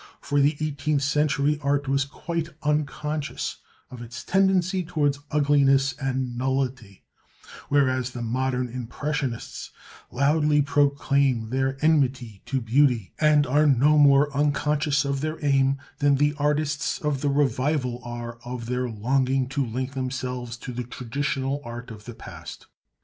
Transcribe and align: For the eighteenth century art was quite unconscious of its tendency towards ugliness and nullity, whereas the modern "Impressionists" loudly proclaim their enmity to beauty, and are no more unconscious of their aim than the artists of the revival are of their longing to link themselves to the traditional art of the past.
For 0.19 0.39
the 0.41 0.57
eighteenth 0.59 1.03
century 1.03 1.59
art 1.61 1.87
was 1.87 2.05
quite 2.05 2.49
unconscious 2.63 3.57
of 3.91 4.01
its 4.01 4.23
tendency 4.23 4.83
towards 4.83 5.19
ugliness 5.29 5.93
and 6.01 6.35
nullity, 6.35 7.03
whereas 7.69 8.09
the 8.09 8.23
modern 8.23 8.67
"Impressionists" 8.67 9.69
loudly 10.09 10.63
proclaim 10.63 11.51
their 11.51 11.77
enmity 11.85 12.41
to 12.47 12.59
beauty, 12.59 13.13
and 13.19 13.45
are 13.45 13.67
no 13.67 13.99
more 13.99 14.35
unconscious 14.35 15.05
of 15.05 15.21
their 15.21 15.37
aim 15.45 15.77
than 15.99 16.15
the 16.15 16.33
artists 16.39 16.97
of 16.97 17.21
the 17.21 17.29
revival 17.29 18.01
are 18.03 18.39
of 18.43 18.65
their 18.65 18.89
longing 18.89 19.47
to 19.49 19.63
link 19.63 19.93
themselves 19.93 20.57
to 20.57 20.71
the 20.73 20.83
traditional 20.83 21.61
art 21.63 21.91
of 21.91 22.05
the 22.05 22.15
past. 22.15 22.65